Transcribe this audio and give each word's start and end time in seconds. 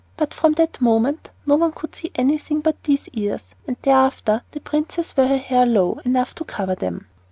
But 0.17 0.33
from 0.33 0.53
that 0.53 0.81
moment 0.81 1.29
no 1.45 1.57
one 1.57 1.73
could 1.73 1.93
see 1.93 2.09
anything 2.15 2.61
but 2.61 2.81
these 2.85 3.07
ears; 3.09 3.43
and 3.67 3.77
thereafter 3.83 4.41
the 4.49 4.59
princess 4.59 5.15
wore 5.15 5.27
her 5.27 5.37
hair 5.37 5.67
low 5.67 5.99
enough 6.03 6.33
to 6.37 6.43
cover 6.43 6.73
them. 6.73 7.05